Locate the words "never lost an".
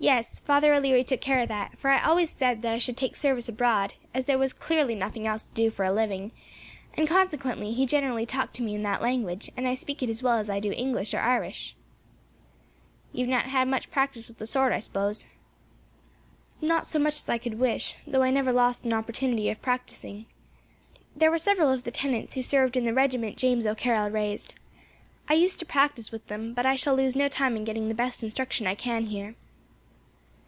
18.30-18.92